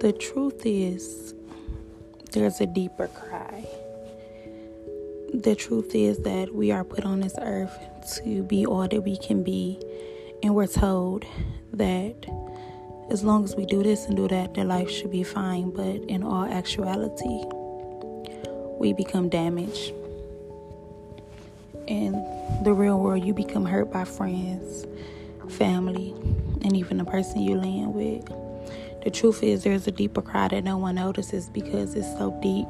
The 0.00 0.12
truth 0.12 0.64
is, 0.64 1.34
there's 2.30 2.60
a 2.60 2.66
deeper 2.66 3.08
cry. 3.08 3.66
The 5.34 5.56
truth 5.56 5.92
is 5.92 6.18
that 6.20 6.54
we 6.54 6.70
are 6.70 6.84
put 6.84 7.04
on 7.04 7.18
this 7.18 7.34
earth 7.40 7.76
to 8.18 8.44
be 8.44 8.64
all 8.64 8.86
that 8.86 9.00
we 9.00 9.16
can 9.16 9.42
be, 9.42 9.76
and 10.44 10.54
we're 10.54 10.68
told 10.68 11.24
that 11.72 12.14
as 13.10 13.24
long 13.24 13.42
as 13.42 13.56
we 13.56 13.66
do 13.66 13.82
this 13.82 14.06
and 14.06 14.16
do 14.16 14.28
that, 14.28 14.54
that 14.54 14.66
life 14.66 14.88
should 14.88 15.10
be 15.10 15.24
fine. 15.24 15.70
But 15.70 15.96
in 16.08 16.22
all 16.22 16.44
actuality, 16.44 17.42
we 18.78 18.92
become 18.92 19.28
damaged. 19.28 19.92
In 21.88 22.12
the 22.62 22.72
real 22.72 23.00
world, 23.00 23.24
you 23.24 23.34
become 23.34 23.64
hurt 23.64 23.90
by 23.92 24.04
friends, 24.04 24.86
family, 25.48 26.14
and 26.62 26.76
even 26.76 26.98
the 26.98 27.04
person 27.04 27.40
you 27.40 27.56
land 27.56 27.94
with. 27.94 28.47
The 29.08 29.14
truth 29.14 29.42
is, 29.42 29.64
there's 29.64 29.86
a 29.86 29.90
deeper 29.90 30.20
cry 30.20 30.48
that 30.48 30.64
no 30.64 30.76
one 30.76 30.96
notices 30.96 31.48
because 31.48 31.94
it's 31.94 32.12
so 32.18 32.38
deep. 32.42 32.68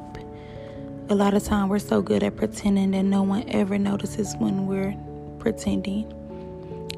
A 1.09 1.13
lot 1.13 1.33
of 1.33 1.43
time, 1.43 1.67
we're 1.67 1.79
so 1.79 2.01
good 2.01 2.23
at 2.23 2.37
pretending 2.37 2.91
that 2.91 3.03
no 3.03 3.23
one 3.23 3.43
ever 3.49 3.77
notices 3.77 4.37
when 4.37 4.65
we're 4.65 4.95
pretending. 5.39 6.09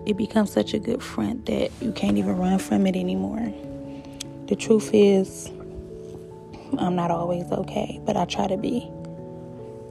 It 0.05 0.16
becomes 0.16 0.52
such 0.52 0.76
a 0.76 0.80
good 0.80 1.02
front 1.02 1.48
that 1.48 1.72
you 1.82 1.91
can't 1.91 2.20
even 2.20 2.38
run 2.38 2.59
from 2.59 2.85
it 2.85 2.96
anymore. 2.96 3.52
The 4.46 4.55
truth 4.55 4.91
is, 4.94 5.48
I'm 6.77 6.96
not 6.96 7.10
always 7.10 7.52
okay, 7.52 7.99
but 8.05 8.16
I 8.16 8.26
try 8.26 8.46
to 8.46 8.58
be. 8.58 8.88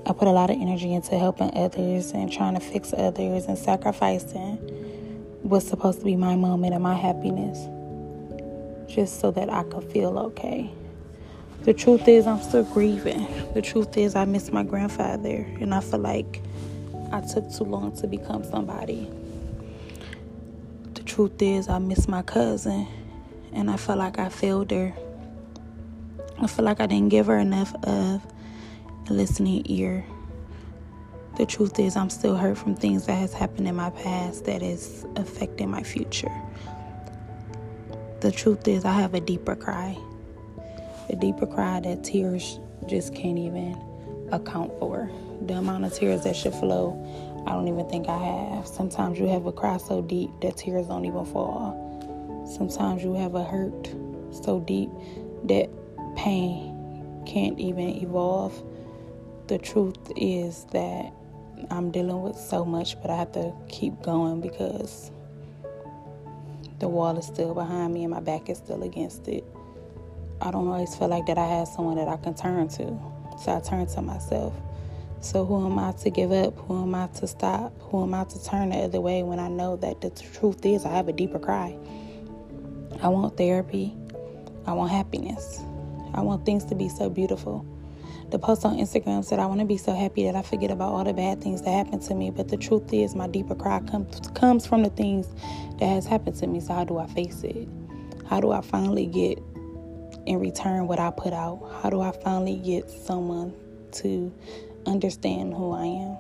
I 0.07 0.13
put 0.13 0.29
a 0.29 0.31
lot 0.31 0.51
of 0.51 0.61
energy 0.61 0.95
into 0.95 1.19
helping 1.19 1.51
others 1.57 2.13
and 2.13 2.31
trying 2.31 2.55
to 2.55 2.61
fix 2.61 2.95
others 2.97 3.47
and 3.47 3.59
sacrificing 3.59 4.59
what's 5.43 5.67
supposed 5.67 5.99
to 5.99 6.05
be 6.05 6.15
my 6.15 6.37
moment 6.37 6.73
and 6.73 6.85
my 6.85 6.95
happiness 6.95 7.59
just 8.91 9.21
so 9.21 9.31
that 9.31 9.49
I 9.51 9.63
could 9.63 9.85
feel 9.85 10.19
okay. 10.19 10.71
The 11.63 11.75
truth 11.75 12.09
is, 12.09 12.27
I'm 12.27 12.41
still 12.43 12.65
grieving. 12.65 13.27
The 13.55 13.63
truth 13.63 13.97
is, 13.97 14.17
I 14.17 14.25
miss 14.25 14.51
my 14.51 14.63
grandfather 14.63 15.47
and 15.61 15.75
I 15.75 15.81
feel 15.81 16.01
like 16.01 16.43
I 17.13 17.21
took 17.21 17.53
too 17.53 17.65
long 17.65 17.97
to 17.99 18.07
become 18.07 18.45
somebody. 18.45 19.11
The 20.95 21.03
truth 21.03 21.41
is, 21.41 21.69
I 21.69 21.79
miss 21.79 22.09
my 22.09 22.23
cousin 22.23 22.87
and 23.53 23.71
I 23.71 23.77
feel 23.77 23.97
like 23.97 24.19
I 24.19 24.29
failed 24.29 24.71
her. 24.71 24.95
I 26.39 26.47
feel 26.47 26.65
like 26.65 26.81
I 26.81 26.87
didn't 26.87 27.11
give 27.11 27.27
her 27.27 27.39
enough 27.39 27.75
of 27.85 28.23
a 29.09 29.13
listening 29.13 29.63
ear. 29.67 30.05
The 31.37 31.47
truth 31.47 31.79
is, 31.79 31.97
I'm 31.97 32.11
still 32.11 32.37
hurt 32.37 32.59
from 32.59 32.75
things 32.75 33.07
that 33.07 33.15
has 33.15 33.33
happened 33.33 33.69
in 33.69 33.77
my 33.77 33.91
past 33.91 34.47
that 34.47 34.63
is 34.63 35.05
affecting 35.17 35.71
my 35.71 35.83
future. 35.83 36.33
The 38.21 38.31
truth 38.31 38.69
is, 38.69 38.85
I 38.85 38.93
have 38.93 39.15
a 39.15 39.21
deeper 39.21 39.57
cry. 39.57 39.97
A 41.09 41.17
deeper 41.17 41.47
cry 41.47 41.81
that 41.81 42.05
tears 42.05 42.61
just 42.87 43.15
can't 43.15 43.39
even 43.39 43.81
account 44.31 44.79
for. 44.79 45.11
The 45.47 45.55
amount 45.55 45.87
of 45.87 45.95
tears 45.95 46.25
that 46.25 46.37
should 46.37 46.53
flow, 46.53 46.99
I 47.47 47.53
don't 47.53 47.67
even 47.67 47.89
think 47.89 48.11
I 48.11 48.19
have. 48.19 48.67
Sometimes 48.67 49.19
you 49.19 49.27
have 49.29 49.47
a 49.47 49.53
cry 49.53 49.79
so 49.79 50.03
deep 50.03 50.29
that 50.43 50.59
tears 50.59 50.89
don't 50.89 51.07
even 51.07 51.25
fall. 51.25 52.45
Sometimes 52.59 53.03
you 53.03 53.15
have 53.15 53.35
a 53.35 53.43
hurt 53.43 53.89
so 54.45 54.61
deep 54.61 54.91
that 55.45 55.71
pain 56.15 57.25
can't 57.27 57.59
even 57.59 58.03
evolve. 58.03 58.63
The 59.47 59.57
truth 59.57 59.97
is 60.15 60.67
that 60.73 61.11
I'm 61.71 61.91
dealing 61.91 62.21
with 62.21 62.37
so 62.37 62.67
much, 62.67 63.01
but 63.01 63.11
I 63.11 63.17
have 63.17 63.33
to 63.33 63.55
keep 63.69 64.03
going 64.03 64.43
because 64.43 65.11
the 66.81 66.89
wall 66.89 67.17
is 67.17 67.27
still 67.27 67.55
behind 67.55 67.95
me 67.95 68.03
and 68.05 68.11
my 68.11 68.21
back 68.21 68.49
is 68.49 68.59
still 68.59 68.83
against 68.83 69.29
it. 69.29 69.45
I 70.41 70.51
don't 70.51 70.67
always 70.67 70.95
feel 70.97 71.09
like 71.09 71.27
that 71.27 71.37
I 71.39 71.47
have 71.47 71.69
someone 71.69 71.97
that 71.97 72.09
I 72.09 72.17
can 72.17 72.35
turn 72.35 72.69
to. 72.69 72.99
So 73.39 73.57
I 73.57 73.61
turn 73.61 73.87
to 73.87 74.03
myself. 74.03 74.55
So 75.21 75.45
who 75.45 75.67
am 75.67 75.79
I 75.79 75.93
to 75.93 76.11
give 76.11 76.33
up? 76.33 76.57
Who 76.67 76.83
am 76.83 76.95
I 76.95 77.09
to 77.09 77.27
stop? 77.27 77.79
Who 77.91 78.03
am 78.03 78.15
I 78.15 78.25
to 78.25 78.45
turn 78.45 78.71
the 78.71 78.79
other 78.79 79.01
way 79.03 79.23
when 79.23 79.39
I 79.39 79.49
know 79.49 79.77
that 79.77 80.01
the 80.01 80.09
truth 80.11 80.65
is 80.65 80.87
I 80.87 80.93
have 80.93 81.09
a 81.09 81.13
deeper 81.13 81.39
cry? 81.39 81.77
I 83.03 83.09
want 83.09 83.37
therapy. 83.37 83.95
I 84.67 84.73
want 84.73 84.91
happiness. 84.91 85.61
I 86.15 86.23
want 86.23 86.47
things 86.47 86.65
to 86.67 86.75
be 86.75 86.89
so 86.89 87.11
beautiful. 87.11 87.67
The 88.31 88.39
post 88.39 88.65
on 88.65 88.77
Instagram 88.77 89.25
said, 89.25 89.41
I 89.41 89.47
want 89.47 89.59
to 89.59 89.67
be 89.67 89.77
so 89.77 89.93
happy 89.93 90.25
that 90.25 90.37
I 90.37 90.43
forget 90.43 90.71
about 90.71 90.93
all 90.93 91.03
the 91.03 91.13
bad 91.13 91.43
things 91.43 91.63
that 91.63 91.71
happened 91.71 92.03
to 92.03 92.15
me. 92.15 92.31
But 92.31 92.49
the 92.49 92.57
truth 92.57 92.93
is, 92.93 93.17
my 93.17 93.27
deeper 93.27 93.57
cry 93.57 93.81
comes, 93.81 94.21
comes 94.35 94.65
from 94.65 94.85
the 94.85 94.91
things 94.91 95.27
that 95.81 95.87
has 95.87 96.07
happened 96.07 96.37
to 96.37 96.47
me. 96.47 96.61
So, 96.61 96.75
how 96.75 96.85
do 96.85 96.99
I 96.99 97.07
face 97.09 97.43
it? 97.43 97.69
How 98.29 98.41
do 98.41 98.53
I 98.53 98.61
finally 98.61 99.07
get 99.07 99.39
in 100.27 100.39
return 100.39 100.87
what 100.87 101.01
I 101.01 101.11
put 101.11 101.33
out? 101.33 101.81
How 101.83 101.91
do 101.91 102.01
I 102.01 102.13
finally 102.13 102.57
get 102.57 102.89
someone 102.89 103.53
to 103.93 104.33
understand 104.87 105.53
who 105.55 105.73
I 105.73 105.87
am? 105.87 106.17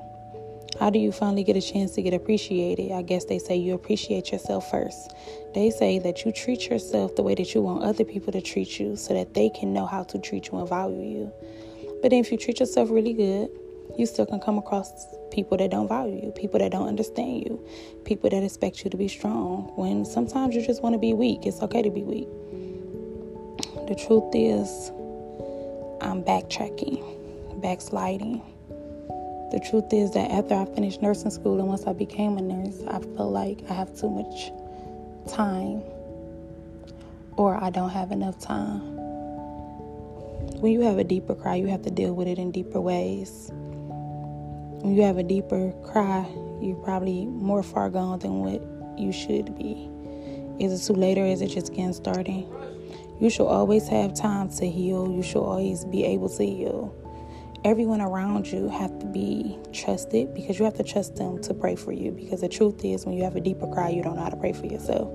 How 0.80 0.90
do 0.90 0.98
you 0.98 1.12
finally 1.12 1.44
get 1.44 1.56
a 1.56 1.60
chance 1.60 1.92
to 1.92 2.02
get 2.02 2.14
appreciated? 2.14 2.90
I 2.90 3.02
guess 3.02 3.26
they 3.26 3.38
say 3.38 3.54
you 3.54 3.74
appreciate 3.74 4.32
yourself 4.32 4.70
first. 4.70 5.12
They 5.54 5.70
say 5.70 5.98
that 6.00 6.24
you 6.24 6.32
treat 6.32 6.68
yourself 6.68 7.14
the 7.14 7.22
way 7.22 7.34
that 7.36 7.54
you 7.54 7.60
want 7.60 7.84
other 7.84 8.04
people 8.04 8.32
to 8.32 8.40
treat 8.40 8.80
you 8.80 8.96
so 8.96 9.14
that 9.14 9.34
they 9.34 9.50
can 9.50 9.72
know 9.72 9.86
how 9.86 10.02
to 10.04 10.18
treat 10.18 10.50
you 10.50 10.58
and 10.58 10.68
value 10.68 11.02
you. 11.02 11.32
But 12.02 12.10
then 12.10 12.20
if 12.20 12.32
you 12.32 12.38
treat 12.38 12.60
yourself 12.60 12.90
really 12.90 13.12
good, 13.12 13.50
you 13.98 14.06
still 14.06 14.26
can 14.26 14.40
come 14.40 14.58
across 14.58 14.90
people 15.30 15.56
that 15.58 15.70
don't 15.70 15.88
value 15.88 16.24
you, 16.24 16.30
people 16.32 16.58
that 16.58 16.72
don't 16.72 16.88
understand 16.88 17.42
you, 17.44 17.64
people 18.04 18.30
that 18.30 18.42
expect 18.42 18.84
you 18.84 18.90
to 18.90 18.96
be 18.96 19.08
strong 19.08 19.72
when 19.76 20.04
sometimes 20.04 20.54
you 20.54 20.62
just 20.64 20.82
want 20.82 20.94
to 20.94 20.98
be 20.98 21.12
weak. 21.12 21.40
It's 21.44 21.62
okay 21.62 21.82
to 21.82 21.90
be 21.90 22.02
weak. 22.02 22.28
The 23.88 23.94
truth 23.94 24.32
is, 24.34 24.90
I'm 26.00 26.22
backtracking, 26.22 27.60
backsliding. 27.60 28.42
The 29.52 29.60
truth 29.68 29.92
is 29.92 30.12
that 30.12 30.30
after 30.30 30.54
I 30.54 30.64
finished 30.64 31.02
nursing 31.02 31.30
school 31.30 31.58
and 31.58 31.68
once 31.68 31.86
I 31.86 31.92
became 31.92 32.38
a 32.38 32.42
nurse, 32.42 32.80
I 32.88 33.00
felt 33.00 33.32
like 33.32 33.58
I 33.68 33.74
have 33.74 33.98
too 33.98 34.08
much 34.08 34.52
time 35.32 35.82
or 37.36 37.62
I 37.62 37.70
don't 37.70 37.90
have 37.90 38.12
enough 38.12 38.38
time 38.38 38.99
when 40.60 40.72
you 40.72 40.82
have 40.82 40.98
a 40.98 41.04
deeper 41.04 41.34
cry, 41.34 41.54
you 41.54 41.68
have 41.68 41.82
to 41.82 41.90
deal 41.90 42.12
with 42.12 42.28
it 42.28 42.38
in 42.38 42.52
deeper 42.52 42.80
ways. 42.80 43.48
When 44.82 44.94
you 44.94 45.02
have 45.02 45.16
a 45.16 45.22
deeper 45.22 45.72
cry, 45.82 46.28
you're 46.60 46.76
probably 46.76 47.24
more 47.24 47.62
far 47.62 47.88
gone 47.88 48.18
than 48.18 48.40
what 48.40 48.62
you 48.98 49.10
should 49.10 49.56
be. 49.56 49.88
Is 50.62 50.78
it 50.78 50.86
too 50.86 50.98
late 50.98 51.16
or 51.16 51.24
is 51.24 51.40
it 51.40 51.48
just 51.48 51.70
getting 51.70 51.94
started? 51.94 52.46
You 53.20 53.30
should 53.30 53.46
always 53.46 53.88
have 53.88 54.14
time 54.14 54.50
to 54.50 54.68
heal. 54.68 55.10
You 55.10 55.22
should 55.22 55.42
always 55.42 55.86
be 55.86 56.04
able 56.04 56.28
to 56.28 56.44
heal. 56.44 56.94
Everyone 57.64 58.02
around 58.02 58.46
you 58.46 58.68
have 58.68 58.98
to 58.98 59.06
be 59.06 59.58
trusted 59.72 60.34
because 60.34 60.58
you 60.58 60.66
have 60.66 60.76
to 60.76 60.82
trust 60.82 61.16
them 61.16 61.40
to 61.42 61.54
pray 61.54 61.74
for 61.74 61.92
you. 61.92 62.10
Because 62.10 62.42
the 62.42 62.48
truth 62.48 62.84
is, 62.84 63.06
when 63.06 63.16
you 63.16 63.24
have 63.24 63.36
a 63.36 63.40
deeper 63.40 63.66
cry, 63.66 63.88
you 63.88 64.02
don't 64.02 64.16
know 64.16 64.22
how 64.22 64.28
to 64.30 64.36
pray 64.36 64.52
for 64.52 64.66
yourself. 64.66 65.10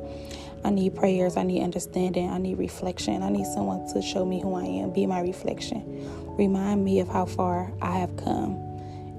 I 0.65 0.71
need 0.71 0.95
prayers. 0.95 1.37
I 1.37 1.43
need 1.43 1.61
understanding. 1.61 2.31
I 2.31 2.39
need 2.39 2.57
reflection. 2.57 3.21
I 3.21 3.29
need 3.29 3.45
someone 3.45 3.87
to 3.93 4.01
show 4.01 4.25
me 4.25 4.41
who 4.41 4.55
I 4.55 4.63
am, 4.63 4.91
be 4.91 5.05
my 5.05 5.19
reflection. 5.19 5.83
Remind 6.35 6.83
me 6.83 6.99
of 7.01 7.07
how 7.07 7.27
far 7.27 7.71
I 7.83 7.99
have 7.99 8.17
come 8.17 8.55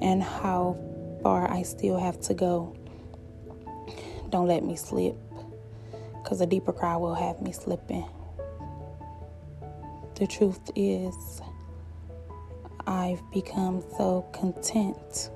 and 0.03 0.25
how 0.25 0.77
far 1.23 1.49
I 1.49 1.63
still 1.63 1.99
have 2.01 2.21
to 2.23 2.35
go. 2.35 2.77
Don't 4.31 4.49
let 4.49 4.65
me 4.65 4.75
slip 4.75 5.15
because 6.21 6.41
a 6.41 6.47
deeper 6.47 6.73
cry 6.73 6.97
will 6.97 7.15
have 7.15 7.41
me 7.41 7.53
slipping. 7.53 8.05
The 10.17 10.27
truth 10.27 10.69
is, 10.75 11.41
I've 12.89 13.23
become 13.31 13.85
so 13.97 14.27
content 14.33 15.31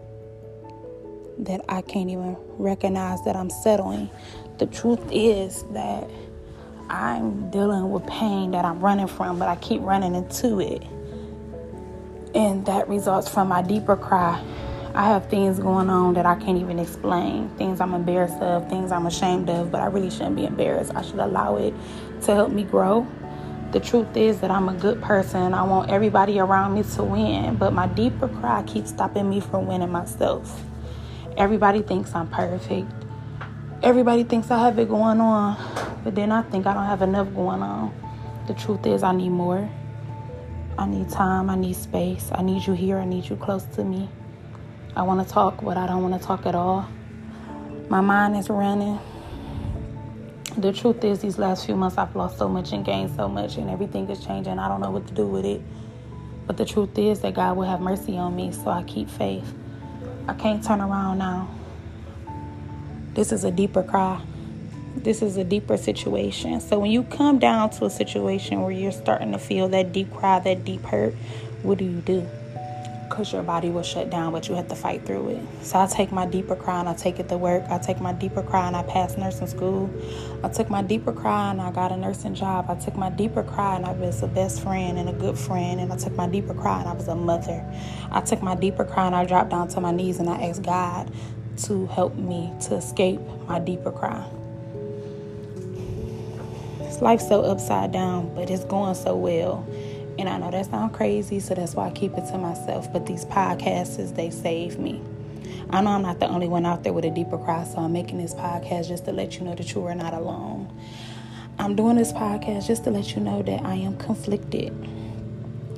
that 1.39 1.65
I 1.69 1.83
can't 1.83 2.11
even 2.11 2.37
recognize 2.59 3.23
that 3.23 3.37
I'm 3.37 3.49
settling 3.49 4.11
the 4.61 4.67
truth 4.67 5.01
is 5.11 5.65
that 5.73 6.07
I'm 6.91 7.51
dealing 7.51 7.91
with 7.91 8.07
pain 8.07 8.51
that 8.51 8.67
I'm 8.67 8.79
running 8.79 9.07
from, 9.07 9.39
but 9.39 9.49
I 9.49 9.57
keep 9.57 9.81
running 9.81 10.15
into 10.15 10.61
it. 10.61 10.83
And 12.35 12.67
that 12.67 12.87
results 12.87 13.27
from 13.27 13.49
my 13.49 13.63
deeper 13.63 13.97
cry. 13.97 14.39
I 14.95 15.07
have 15.07 15.31
things 15.31 15.59
going 15.59 15.89
on 15.89 16.13
that 16.15 16.27
I 16.27 16.35
can't 16.35 16.59
even 16.59 16.79
explain, 16.79 17.49
things 17.57 17.81
I'm 17.81 17.95
embarrassed 17.95 18.37
of, 18.43 18.69
things 18.69 18.93
I'm 18.93 19.07
ashamed 19.07 19.49
of, 19.49 19.73
but 19.73 19.81
I 19.81 19.87
really 19.87 20.11
shouldn't 20.11 20.37
be 20.37 20.45
embarrassed. 20.45 20.93
I 20.95 21.01
should 21.01 21.21
allow 21.21 21.57
it 21.57 21.73
to 22.23 22.35
help 22.35 22.53
me 22.53 22.65
grow. 22.65 23.07
The 23.73 23.81
truth 23.81 24.15
is 24.15 24.41
that 24.41 24.51
I'm 24.51 24.69
a 24.69 24.75
good 24.75 25.01
person. 25.01 25.55
I 25.55 25.63
want 25.63 25.91
everybody 25.91 26.39
around 26.39 26.75
me 26.75 26.83
to 26.97 27.03
win, 27.03 27.57
but 27.57 27.73
my 27.73 27.87
deeper 27.87 28.29
cry 28.29 28.63
keeps 28.65 28.91
stopping 28.91 29.31
me 29.31 29.41
from 29.41 29.67
winning 29.67 29.91
myself. 29.91 30.61
Everybody 31.39 31.81
thinks 31.81 32.15
I'm 32.15 32.29
perfect 32.29 32.93
everybody 33.83 34.25
thinks 34.25 34.51
I 34.51 34.59
have 34.59 34.79
it 34.79 34.89
going 34.89 35.21
on, 35.21 35.57
but 36.05 36.15
then 36.15 36.33
I 36.33 36.43
think 36.43 36.67
I 36.67 36.75
don't 36.75 36.87
have 36.87 37.03
enough 37.03 37.35
going 37.35 37.63
on. 37.63 37.95
The 38.47 38.55
truth 38.55 38.87
is, 38.87 39.03
I 39.03 39.13
need 39.13 39.31
more. 39.31 39.69
I 40.79 40.87
need 40.87 41.11
time. 41.11 41.51
I 41.51 41.57
need 41.57 41.77
space. 41.77 42.31
I 42.33 42.43
need 42.43 42.67
you 42.67 42.73
here. 42.75 42.99
I 42.99 43.05
need 43.05 43.29
you 43.29 43.37
close 43.37 43.65
to 43.77 43.85
me. 43.85 44.09
I 44.97 45.03
want 45.03 45.27
to 45.27 45.33
talk, 45.33 45.63
but 45.63 45.77
I 45.77 45.87
don't 45.87 46.03
want 46.03 46.21
to 46.21 46.27
talk 46.27 46.47
at 46.47 46.55
all. 46.55 46.89
My 47.89 48.01
mind 48.01 48.37
is 48.37 48.49
running. 48.51 48.99
the 50.57 50.73
truth 50.73 51.05
is, 51.05 51.21
these 51.21 51.39
last 51.39 51.67
few 51.67 51.77
months 51.77 51.97
I've 51.99 52.15
lost 52.17 52.39
so 52.39 52.49
much 52.49 52.73
and 52.73 52.85
gained 52.85 53.15
so 53.17 53.29
much, 53.29 53.57
and 53.57 53.71
everything 53.71 54.09
is 54.11 54.25
changing. 54.25 54.59
I 54.59 54.69
don't 54.69 54.81
know 54.81 54.91
what 54.91 55.07
to 55.09 55.15
do 55.15 55.27
with 55.27 55.45
it. 55.45 55.61
But 56.47 56.57
the 56.57 56.65
truth 56.65 56.99
is 56.99 57.21
that 57.21 57.35
God 57.35 57.57
will 57.57 57.65
have 57.65 57.81
mercy 57.81 58.17
on 58.19 58.35
me, 58.37 58.53
so 58.53 58.69
I 58.71 58.83
keep 58.83 59.09
faith. 59.09 59.55
I 60.29 60.35
can't 60.35 60.63
turn 60.63 60.81
around 60.81 61.19
now. 61.19 61.49
This 63.15 63.33
is 63.33 63.45
a 63.45 63.51
deeper 63.51 63.83
cry. 63.83 64.21
This 64.97 65.23
is 65.23 65.37
a 65.37 65.45
deeper 65.45 65.77
situation. 65.77 66.61
So 66.61 66.79
when 66.79 66.91
you 66.91 67.03
come 67.05 67.39
down 67.39 67.71
to 67.71 67.87
a 67.87 67.91
situation 67.91 68.63
where 68.63 68.73
you're 68.73 68.93
starting 68.93 69.33
to 69.33 69.39
feel 69.39 69.69
that 69.69 69.93
deep 69.93 70.13
cry, 70.15 70.39
that 70.41 70.65
deep 70.65 70.83
hurt, 70.83 71.15
what 71.63 71.79
do 71.79 71.85
you 71.85 72.01
do? 72.01 72.29
because 73.11 73.33
your 73.33 73.43
body 73.43 73.69
will 73.69 73.83
shut 73.83 74.09
down, 74.09 74.33
but 74.33 74.49
you 74.49 74.55
have 74.55 74.69
to 74.69 74.77
fight 74.77 75.05
through 75.05 75.29
it. 75.31 75.43
So 75.63 75.81
I 75.81 75.87
take 75.87 76.13
my 76.13 76.27
deeper 76.27 76.55
cry 76.55 76.81
and 76.81 76.89
I 76.89 76.95
take 76.95 77.19
it 77.19 77.29
to 77.29 77.37
work. 77.37 77.65
I 77.69 77.79
take 77.79 78.01
my 78.01 78.13
deeper 78.13 78.43
cry 78.43 78.69
and 78.69 78.77
I 78.77 78.85
passed 78.85 79.19
nursing 79.19 79.49
school. 79.49 79.91
I 80.45 80.49
took 80.49 80.71
my 80.71 80.81
deeper 80.81 81.13
cry 81.13 81.51
and 81.51 81.61
I 81.61 81.73
got 81.73 81.91
a 81.91 81.97
nursing 81.97 82.35
job. 82.35 82.67
I 82.69 82.77
took 82.77 82.97
my 82.97 83.11
deeper 83.11 83.43
cry 83.43 83.77
and 83.77 83.85
I 83.85 83.93
was 83.93 84.23
a 84.23 84.29
best 84.29 84.63
friend 84.63 84.97
and 84.97 85.09
a 85.09 85.13
good 85.13 85.37
friend. 85.37 85.81
And 85.81 85.93
I 85.93 85.97
took 85.97 86.15
my 86.15 86.29
deeper 86.29 86.55
cry 86.55 86.81
and 86.81 86.89
I 86.89 86.93
was 86.93 87.09
a 87.09 87.17
mother. 87.17 87.65
I 88.13 88.21
took 88.21 88.43
my 88.43 88.55
deeper 88.55 88.85
cry 88.85 89.07
and 89.07 89.17
I 89.17 89.27
dropped 89.27 89.51
down 89.51 89.69
to 89.69 89.81
my 89.81 89.91
knees 89.91 90.21
and 90.21 90.31
I 90.31 90.43
asked 90.43 90.63
God 90.63 91.13
to 91.65 91.87
help 91.87 92.15
me 92.17 92.53
to 92.63 92.77
escape 92.77 93.21
my 93.47 93.59
deeper 93.59 93.93
cry. 93.93 94.25
This 96.79 97.01
life's 97.01 97.29
so 97.29 97.43
upside 97.43 97.93
down, 97.93 98.35
but 98.35 98.51
it's 98.51 98.65
going 98.65 98.95
so 98.95 99.17
well. 99.17 99.67
And 100.19 100.29
I 100.29 100.39
know 100.39 100.51
that 100.51 100.67
sounds 100.67 100.95
crazy, 100.95 101.41
so 101.41 101.55
that's 101.55 101.75
why 101.75 101.89
I 101.89 101.91
keep 101.91 102.13
it 102.19 102.27
to 102.27 102.39
myself. 102.39 102.93
But 102.93 103.07
these 103.07 103.25
podcasts, 103.25 104.15
they 104.15 104.31
save 104.31 104.79
me. 104.79 105.01
I 105.71 105.81
know 105.83 105.91
I'm 105.91 106.03
not 106.03 106.19
the 106.19 106.29
only 106.29 106.49
one 106.49 106.67
out 106.67 106.83
there 106.83 106.93
with 106.93 107.05
a 107.05 107.11
deeper 107.11 107.39
cry, 107.39 107.65
so 107.65 107.79
I'm 107.79 107.93
making 107.93 108.19
this 108.19 108.35
podcast 108.35 108.89
just 108.89 109.05
to 109.05 109.13
let 109.13 109.39
you 109.39 109.45
know 109.45 109.55
that 109.55 109.73
you 109.73 109.85
are 109.87 109.95
not 109.95 110.15
alone. 110.15 110.77
I'm 111.59 111.77
doing 111.77 111.97
this 111.97 112.13
podcast 112.13 112.67
just 112.67 112.85
to 112.85 112.91
let 112.91 113.15
you 113.15 113.21
know 113.21 113.43
that 113.43 113.65
I 113.65 113.75
am 113.75 113.97
conflicted. 113.99 114.73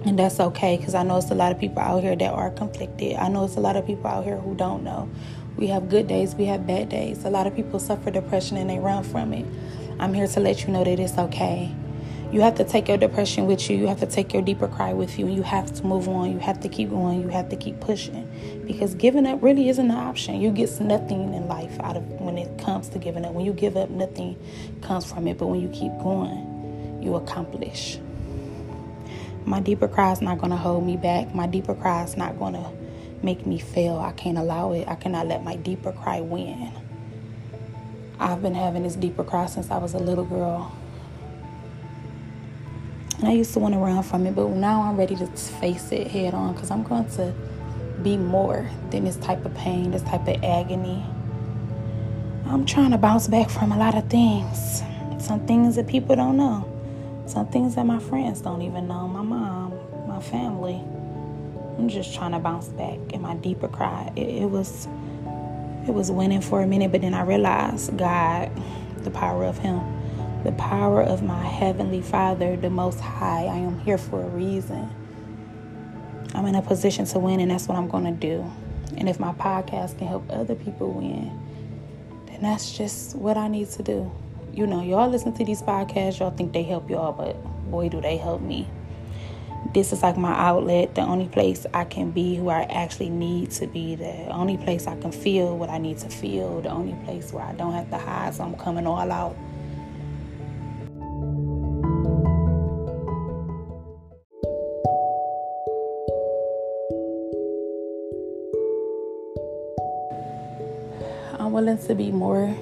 And 0.05 0.19
that's 0.19 0.41
okay 0.41 0.77
because 0.77 0.95
I 0.95 1.03
know 1.03 1.19
it's 1.19 1.31
a 1.31 1.35
lot 1.35 1.53
of 1.53 1.59
people 1.59 1.81
out 1.81 2.03
here 2.03 2.17
that 2.17 2.33
are 2.33 2.51
conflicted. 2.51 3.17
I 3.17 3.29
know 3.29 3.45
it's 3.45 3.57
a 3.57 3.61
lot 3.61 3.77
of 3.77 3.87
people 3.87 4.07
out 4.07 4.25
here 4.25 4.37
who 4.37 4.55
don't 4.55 4.83
know. 4.83 5.09
We 5.57 5.67
have 5.69 5.89
good 5.89 6.09
days, 6.09 6.35
we 6.35 6.47
have 6.47 6.67
bad 6.67 6.89
days. 6.89 7.25
A 7.25 7.31
lot 7.31 7.47
of 7.47 7.55
people 7.55 7.79
suffer 7.79 8.11
depression 8.11 8.57
and 8.57 8.71
they 8.71 8.79
run 8.79 9.05
from 9.05 9.33
it. 9.33 9.47
I'm 9.99 10.15
here 10.15 10.27
to 10.27 10.41
let 10.41 10.63
you 10.63 10.69
know 10.69 10.85
that 10.85 10.99
it's 10.99 11.19
okay. 11.19 11.75
You 12.33 12.41
have 12.41 12.55
to 12.55 12.65
take 12.65 12.89
your 12.89 12.97
depression 12.97 13.45
with 13.45 13.69
you. 13.69 13.77
You 13.77 13.87
have 13.89 14.01
to 14.01 14.07
take 14.07 14.33
your 14.33 14.41
deeper 14.41 14.67
cry 14.67 14.95
with 14.95 15.19
you. 15.19 15.29
You 15.29 15.43
have 15.43 15.71
to 15.75 15.85
move 15.85 16.09
on. 16.09 16.33
You 16.33 16.39
have 16.39 16.61
to 16.61 16.69
keep 16.69 16.89
going. 16.89 17.21
You 17.21 17.29
have 17.29 17.51
to 17.51 17.57
keep 17.57 17.79
pushing. 17.81 18.27
Because 18.67 18.95
giving 18.95 19.27
up 19.27 19.43
really 19.43 19.69
isn't 19.69 19.91
an 19.91 19.97
option. 19.97 20.41
You 20.41 20.51
get 20.51 20.81
nothing 20.81 21.35
in 21.35 21.47
life 21.47 21.79
out 21.81 21.99
of 21.99 22.11
when 22.13 22.39
it 22.39 22.59
comes 22.59 22.89
to 22.89 22.99
giving 22.99 23.27
up. 23.27 23.35
When 23.35 23.45
you 23.45 23.53
give 23.53 23.77
up, 23.77 23.91
nothing 23.91 24.39
comes 24.81 25.05
from 25.05 25.29
it. 25.29 25.37
But 25.37 25.49
when 25.49 25.61
you 25.61 25.69
keep 25.69 25.93
going, 25.99 27.01
you 27.03 27.17
accomplish. 27.17 27.99
My 29.45 29.61
deeper 29.61 29.87
cry 29.87 30.13
is 30.13 30.23
not 30.23 30.39
going 30.39 30.53
to 30.53 30.57
hold 30.57 30.87
me 30.87 30.97
back. 30.97 31.35
My 31.35 31.47
deeper 31.47 31.75
cry 31.75 32.03
is 32.03 32.17
not 32.17 32.39
going 32.39 32.55
to 32.55 32.71
make 33.23 33.47
me 33.47 33.59
fail. 33.59 33.99
I 33.99 34.13
can't 34.13 34.39
allow 34.39 34.73
it. 34.73 34.89
I 34.89 34.95
cannot 34.95 35.27
let 35.27 35.45
my 35.45 35.57
deeper 35.57 35.93
cry 35.93 36.21
win. 36.21 36.73
I've 38.19 38.43
been 38.43 38.55
having 38.55 38.83
this 38.83 38.95
deeper 38.95 39.25
cry 39.25 39.47
since 39.47 39.71
I 39.71 39.79
was 39.79 39.95
a 39.95 39.99
little 39.99 40.25
girl. 40.25 40.73
And 43.19 43.29
I 43.29 43.33
used 43.33 43.53
to 43.55 43.61
want 43.61 43.75
to 43.75 43.79
run 43.79 44.03
from 44.03 44.27
it, 44.27 44.35
but 44.35 44.49
now 44.49 44.83
I'm 44.83 44.97
ready 44.97 45.17
to 45.17 45.27
face 45.27 45.93
it 45.93 46.09
head 46.09 46.35
on 46.35 46.55
because 46.55 46.71
I'm 46.71 46.83
going 46.83 47.09
to 47.11 47.35
be 48.03 48.17
more 48.17 48.69
than 48.91 49.05
this 49.05 49.17
type 49.17 49.45
of 49.45 49.55
pain, 49.55 49.93
this 49.93 50.03
type 50.03 50.27
of 50.27 50.43
agony. 50.43 51.05
I'm 52.47 52.67
trying 52.67 52.91
to 52.91 52.99
bounce 52.99 53.29
back 53.29 53.49
from 53.49 53.73
a 53.73 53.79
lot 53.79 53.95
of 53.95 54.11
things. 54.11 54.83
Some 55.19 55.47
things 55.47 55.77
that 55.77 55.87
people 55.87 56.17
don't 56.17 56.37
know. 56.37 56.69
Some 57.27 57.47
things 57.49 57.77
that 57.77 57.87
my 57.87 57.99
friends 57.99 58.41
don't 58.41 58.63
even 58.63 58.89
know. 58.89 59.07
My 59.07 59.23
mom, 59.23 59.73
my 60.09 60.21
family. 60.21 60.83
I'm 61.79 61.89
just 61.89 62.15
trying 62.15 62.33
to 62.33 62.39
bounce 62.39 62.69
back. 62.69 62.99
And 63.13 63.23
my 63.23 63.35
deeper 63.37 63.69
cry, 63.69 64.13
it, 64.17 64.29
it 64.29 64.51
was 64.51 64.87
it 65.87 65.93
was 65.93 66.11
winning 66.11 66.41
for 66.41 66.63
a 66.63 66.67
minute, 66.67 66.93
but 66.93 67.01
then 67.01 67.15
I 67.15 67.23
realized 67.23 67.97
God, 67.97 68.51
the 68.99 69.11
power 69.11 69.45
of 69.45 69.59
Him 69.59 69.81
the 70.45 70.53
power 70.53 71.01
of 71.01 71.23
my 71.23 71.45
Heavenly 71.45 72.03
Father, 72.03 72.57
the 72.57 72.69
Most 72.69 72.99
High. 72.99 73.45
I 73.45 73.57
am 73.59 73.79
here 73.81 73.99
for 73.99 74.23
a 74.23 74.29
reason. 74.29 74.91
I'm 76.35 76.47
in 76.47 76.57
a 76.57 76.63
position 76.63 77.05
to 77.07 77.19
win, 77.21 77.39
and 77.39 77.51
that's 77.51 77.69
what 77.69 77.79
I'm 77.79 77.89
going 77.89 78.05
to 78.05 78.11
do. 78.11 78.45
And 78.97 79.09
if 79.09 79.21
my 79.21 79.33
podcast 79.35 79.99
can 79.99 80.09
help 80.09 80.25
other 80.31 80.57
people 80.57 80.91
win, 80.91 81.39
then 82.27 82.43
that's 82.43 82.77
just 82.77 83.15
what 83.15 83.37
I 83.37 83.47
need 83.47 83.71
to 83.71 83.83
do. 83.85 84.11
You 84.53 84.67
know, 84.67 84.83
y'all 84.83 85.09
listen 85.09 85.33
to 85.35 85.45
these 85.45 85.63
podcasts, 85.63 86.19
y'all 86.19 86.31
think 86.31 86.53
they 86.53 86.65
help 86.65 86.91
y'all, 86.91 87.13
but 87.13 87.35
boy, 87.71 87.89
do 87.89 88.01
they 88.01 88.17
help 88.17 88.43
me. 88.43 88.69
This 89.75 89.91
is 89.91 90.03
like 90.03 90.19
my 90.19 90.35
outlet, 90.35 90.95
the 90.95 91.01
only 91.01 91.29
place 91.29 91.65
I 91.73 91.85
can 91.85 92.11
be 92.11 92.37
who 92.37 92.51
I 92.51 92.65
actually 92.65 93.09
need 93.09 93.53
to 93.53 93.67
be, 93.67 93.95
the 93.95 94.29
only 94.29 94.59
place 94.59 94.87
I 94.87 95.01
can 95.01 95.11
feel 95.11 95.57
what 95.57 95.71
I 95.71 95.79
need 95.79 95.97
to 96.01 96.11
feel, 96.11 96.61
the 96.61 96.69
only 96.69 96.95
place 97.07 97.33
where 97.33 97.43
I 97.43 97.53
don't 97.53 97.73
have 97.73 97.89
to 97.89 97.97
hide, 97.97 98.35
so 98.35 98.45
I'm 98.45 98.55
coming 98.55 98.87
all 98.87 99.11
out. 99.11 99.35
I'm 111.41 111.53
willing 111.53 111.79
to 111.87 111.95
be 111.95 112.13
more. 112.13 112.55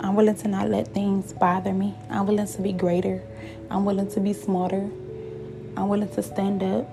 I'm 0.00 0.14
willing 0.14 0.36
to 0.36 0.48
not 0.48 0.70
let 0.70 0.88
things 0.88 1.34
bother 1.34 1.74
me. 1.74 1.94
I'm 2.08 2.26
willing 2.26 2.46
to 2.46 2.62
be 2.62 2.72
greater. 2.72 3.22
I'm 3.68 3.84
willing 3.84 4.10
to 4.12 4.20
be 4.20 4.32
smarter. 4.32 4.88
I'm 5.80 5.88
willing 5.88 6.10
to 6.10 6.22
stand 6.22 6.62
up 6.62 6.86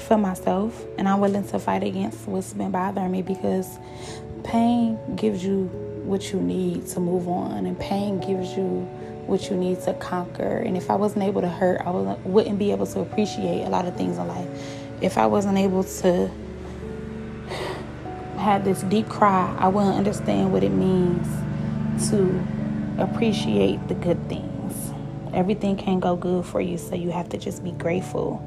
for 0.00 0.16
myself. 0.16 0.84
And 0.98 1.08
I'm 1.08 1.20
willing 1.20 1.46
to 1.48 1.58
fight 1.58 1.82
against 1.82 2.26
what's 2.28 2.52
been 2.52 2.70
bothering 2.70 3.10
me 3.10 3.22
because 3.22 3.78
pain 4.44 4.98
gives 5.16 5.44
you 5.44 5.64
what 6.04 6.32
you 6.32 6.40
need 6.40 6.86
to 6.88 7.00
move 7.00 7.28
on, 7.28 7.64
and 7.64 7.78
pain 7.78 8.18
gives 8.18 8.56
you 8.56 8.64
what 9.26 9.48
you 9.48 9.56
need 9.56 9.80
to 9.82 9.94
conquer. 9.94 10.58
And 10.58 10.76
if 10.76 10.90
I 10.90 10.96
wasn't 10.96 11.24
able 11.24 11.40
to 11.42 11.48
hurt, 11.48 11.80
I 11.80 11.90
wouldn't 12.24 12.58
be 12.58 12.72
able 12.72 12.86
to 12.86 13.00
appreciate 13.00 13.62
a 13.64 13.68
lot 13.68 13.86
of 13.86 13.96
things 13.96 14.18
in 14.18 14.26
life. 14.26 14.48
If 15.00 15.16
I 15.16 15.26
wasn't 15.26 15.58
able 15.58 15.84
to 15.84 16.30
had 18.36 18.64
this 18.64 18.82
deep 18.82 19.08
cry, 19.08 19.54
I 19.58 19.68
wouldn't 19.68 19.96
understand 19.96 20.52
what 20.52 20.64
it 20.64 20.70
means 20.70 21.28
to 22.10 22.44
appreciate 22.98 23.86
the 23.86 23.94
good 23.94 24.28
things. 24.28 24.51
Everything 25.32 25.76
can 25.76 26.00
go 26.00 26.14
good 26.14 26.44
for 26.44 26.60
you, 26.60 26.76
so 26.76 26.94
you 26.94 27.10
have 27.10 27.28
to 27.30 27.38
just 27.38 27.64
be 27.64 27.72
grateful. 27.72 28.40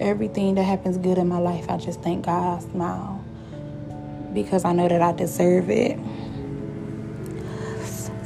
Everything 0.00 0.54
that 0.54 0.62
happens 0.62 0.96
good 0.96 1.18
in 1.18 1.28
my 1.28 1.38
life, 1.38 1.68
I 1.68 1.76
just 1.76 2.00
thank 2.02 2.26
God, 2.26 2.58
I 2.58 2.70
smile 2.70 3.24
because 4.32 4.64
I 4.64 4.72
know 4.72 4.88
that 4.88 5.02
I 5.02 5.12
deserve 5.12 5.70
it. 5.70 5.98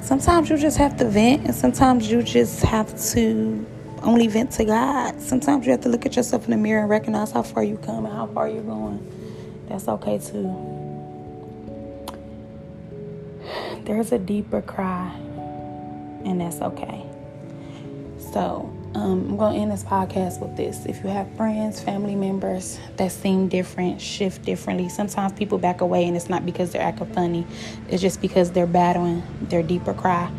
Sometimes 0.03 0.51
you 0.51 0.59
just 0.59 0.77
have 0.77 0.97
to 0.99 1.09
vent, 1.09 1.47
and 1.47 1.55
sometimes 1.55 2.11
you 2.11 2.23
just 2.23 2.61
have 2.61 3.01
to 3.13 3.67
only 4.03 4.27
vent 4.27 4.51
to 4.53 4.65
God. 4.65 5.21
Sometimes 5.21 5.65
you 5.65 5.73
have 5.73 5.81
to 5.83 5.89
look 5.89 6.05
at 6.05 6.17
yourself 6.17 6.45
in 6.45 6.51
the 6.51 6.57
mirror 6.57 6.81
and 6.81 6.91
recognize 6.91 7.31
how 7.31 7.43
far 7.43 7.63
you 7.65 7.79
come 7.79 8.05
and 8.05 8.15
how 8.15 8.27
far 8.27 8.49
you're 8.49 8.63
going. 8.63 9.01
That's 9.69 9.89
okay 9.89 10.19
too. 10.19 10.73
there's 13.85 14.13
a 14.13 14.19
deeper 14.19 14.63
cry, 14.63 15.13
and 16.25 16.41
that's 16.41 16.61
okay. 16.61 17.05
So, 18.33 18.73
um, 18.95 19.29
I'm 19.29 19.37
going 19.37 19.55
to 19.55 19.61
end 19.61 19.71
this 19.71 19.85
podcast 19.85 20.41
with 20.41 20.57
this. 20.57 20.87
If 20.87 21.03
you 21.05 21.11
have 21.11 21.31
friends, 21.37 21.81
family 21.81 22.15
members 22.15 22.79
that 22.97 23.13
seem 23.13 23.49
different, 23.49 24.01
shift 24.01 24.45
differently, 24.45 24.89
sometimes 24.89 25.35
people 25.35 25.59
back 25.59 25.83
away, 25.83 26.07
and 26.07 26.17
it's 26.17 26.31
not 26.31 26.47
because 26.47 26.73
they're 26.73 26.83
acting 26.83 27.13
funny, 27.13 27.47
it's 27.89 28.01
just 28.01 28.23
because 28.23 28.51
they're 28.51 28.67
battling 28.67 29.23
their 29.43 29.63
deeper 29.63 29.93
cry. 29.93 30.31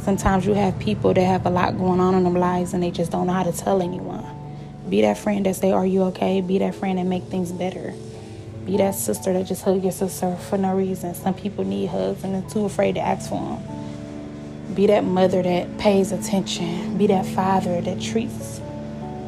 Sometimes 0.00 0.46
you 0.46 0.54
have 0.54 0.78
people 0.78 1.12
that 1.12 1.22
have 1.22 1.44
a 1.44 1.50
lot 1.50 1.76
going 1.76 2.00
on 2.00 2.14
in 2.14 2.24
their 2.24 2.32
lives 2.32 2.74
and 2.74 2.82
they 2.82 2.90
just 2.90 3.10
don't 3.10 3.26
know 3.26 3.32
how 3.32 3.42
to 3.42 3.52
tell 3.52 3.82
anyone. 3.82 4.24
Be 4.88 5.00
that 5.02 5.16
friend 5.18 5.44
that 5.46 5.56
say, 5.56 5.72
Are 5.72 5.86
you 5.86 6.02
okay? 6.04 6.40
Be 6.40 6.58
that 6.58 6.74
friend 6.74 6.98
that 6.98 7.04
make 7.04 7.24
things 7.24 7.52
better. 7.52 7.94
Be 8.66 8.76
that 8.78 8.94
sister 8.94 9.32
that 9.34 9.46
just 9.46 9.62
hug 9.62 9.82
your 9.82 9.92
sister 9.92 10.36
for 10.36 10.58
no 10.58 10.74
reason. 10.74 11.14
Some 11.14 11.34
people 11.34 11.64
need 11.64 11.86
hugs 11.86 12.22
and 12.24 12.34
they're 12.34 12.50
too 12.50 12.64
afraid 12.66 12.94
to 12.96 13.00
ask 13.00 13.28
for 13.28 13.40
them. 13.40 13.83
Be 14.72 14.86
that 14.86 15.04
mother 15.04 15.42
that 15.42 15.78
pays 15.78 16.10
attention. 16.10 16.96
Be 16.96 17.06
that 17.08 17.26
father 17.26 17.80
that 17.80 18.00
treats 18.00 18.60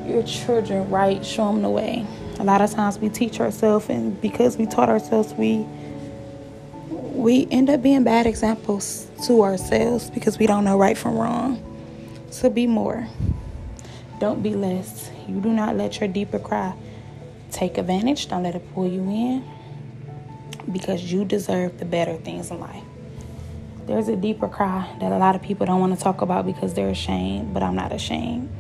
your 0.07 0.23
children 0.23 0.89
right. 0.89 1.25
Show 1.25 1.53
them 1.53 1.63
the 1.63 1.71
way. 1.71 2.07
A 2.39 2.45
lot 2.45 2.61
of 2.61 2.71
times 2.71 2.99
we 2.99 3.09
teach 3.09 3.41
ourselves, 3.41 3.89
and 3.89 4.21
because 4.21 4.57
we 4.57 4.67
taught 4.67 4.89
ourselves, 4.89 5.35
we 5.35 5.67
we 6.89 7.49
end 7.51 7.71
up 7.71 7.83
being 7.83 8.05
bad 8.05 8.27
examples 8.27 9.11
to 9.27 9.43
ourselves 9.43 10.11
because 10.11 10.39
we 10.39 10.47
don't 10.47 10.65
know 10.65 10.79
right 10.79 10.97
from 10.97 11.17
wrong. 11.17 11.63
So 12.31 12.51
be 12.51 12.67
more. 12.67 13.09
Don't 14.21 14.43
be 14.43 14.55
less. 14.55 15.11
You 15.27 15.41
do 15.41 15.51
not 15.51 15.77
let 15.77 16.01
your 16.01 16.09
deeper 16.09 16.39
cry 16.39 16.75
take 17.51 17.79
advantage. 17.79 18.29
Don't 18.29 18.43
let 18.43 18.55
it 18.55 18.75
pull 18.75 18.87
you 18.87 19.01
in 19.03 19.45
because 20.71 21.11
you 21.11 21.25
deserve 21.25 21.79
the 21.79 21.85
better 21.85 22.17
things 22.17 22.51
in 22.51 22.61
life. 22.61 22.85
There's 23.87 24.09
a 24.09 24.17
deeper 24.17 24.49
cry 24.49 24.97
that 25.01 25.13
a 25.13 25.17
lot 25.17 25.37
of 25.37 25.43
people 25.43 25.65
don't 25.65 25.79
want 25.79 25.97
to 25.97 26.03
talk 26.03 26.21
about 26.21 26.45
because 26.45 26.75
they're 26.75 26.89
ashamed, 26.89 27.55
but 27.55 27.63
I'm 27.63 27.77
not 27.77 27.93
ashamed. 27.93 28.51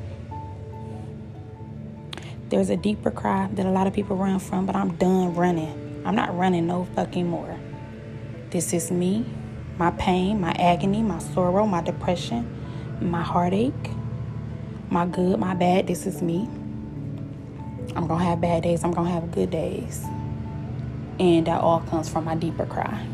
There's 2.49 2.71
a 2.71 2.77
deeper 2.77 3.11
cry 3.11 3.49
that 3.55 3.67
a 3.67 3.71
lot 3.71 3.89
of 3.89 3.93
people 3.93 4.15
run 4.15 4.39
from, 4.39 4.67
but 4.67 4.77
I'm 4.77 4.95
done 4.95 5.35
running. 5.35 6.03
I'm 6.07 6.15
not 6.15 6.37
running 6.39 6.69
no 6.69 6.85
fucking 6.95 7.27
more. 7.27 7.59
This 8.51 8.73
is 8.73 8.93
me, 8.93 9.27
my 9.79 9.91
pain, 9.91 10.41
my 10.41 10.53
agony, 10.53 11.03
my 11.03 11.19
sorrow, 11.19 11.67
my 11.67 11.83
depression, 11.83 12.49
my 13.01 13.23
heartache, 13.23 13.91
my 14.91 15.07
good, 15.07 15.41
my 15.41 15.55
bad. 15.55 15.89
This 15.89 16.07
is 16.07 16.23
me. 16.23 16.49
I'm 17.97 18.07
going 18.07 18.21
to 18.21 18.27
have 18.27 18.41
bad 18.41 18.63
days, 18.63 18.85
I'm 18.85 18.93
going 18.93 19.09
to 19.09 19.13
have 19.13 19.33
good 19.33 19.51
days. 19.51 20.05
And 21.19 21.49
that 21.49 21.61
all 21.61 21.81
comes 21.81 22.09
from 22.09 22.27
my 22.27 22.37
deeper 22.37 22.67
cry. 22.67 23.05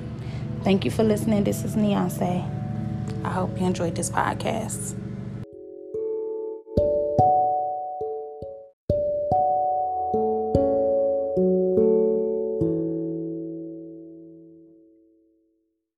Thank 0.64 0.85
you 0.85 0.92
for 0.92 1.02
listening. 1.02 1.42
This 1.42 1.64
is 1.64 1.75
Neonce. 1.75 2.49
I 3.25 3.28
hope 3.28 3.59
you 3.59 3.66
enjoyed 3.66 3.97
this 3.97 4.11
podcast. 4.11 5.02